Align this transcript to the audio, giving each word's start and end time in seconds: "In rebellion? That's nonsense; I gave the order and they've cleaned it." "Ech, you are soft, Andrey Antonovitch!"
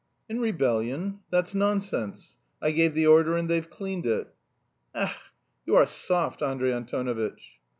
"In 0.27 0.39
rebellion? 0.39 1.19
That's 1.29 1.53
nonsense; 1.53 2.37
I 2.59 2.71
gave 2.71 2.95
the 2.95 3.05
order 3.05 3.37
and 3.37 3.47
they've 3.47 3.69
cleaned 3.69 4.07
it." 4.07 4.33
"Ech, 4.95 5.13
you 5.67 5.75
are 5.75 5.85
soft, 5.85 6.41
Andrey 6.41 6.71
Antonovitch!" 6.73 7.59